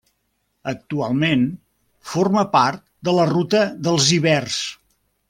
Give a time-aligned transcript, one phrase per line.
[0.71, 1.43] Actualment
[2.15, 4.59] forma part de la Ruta dels Ibers.